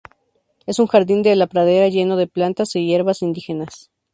Es 0.65 0.79
un 0.79 0.87
jardín 0.87 1.21
de 1.21 1.35
la 1.35 1.45
pradera 1.45 1.87
lleno 1.87 2.15
de 2.17 2.25
plantas 2.25 2.75
e 2.75 2.81
hierbas 2.83 3.21
indígenas. 3.21 3.91